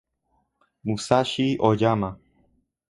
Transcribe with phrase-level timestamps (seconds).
[0.85, 2.09] Musashi Oyama